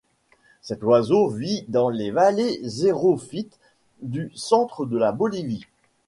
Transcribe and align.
Cet 0.63 0.81
oiseau 0.81 1.27
vit 1.27 1.63
dans 1.67 1.89
les 1.89 2.09
vallées 2.09 2.59
xerophytes 2.67 3.59
du 4.01 4.31
centre 4.33 4.87
de 4.87 4.97
la 4.97 5.11
Bolivie. 5.11 5.67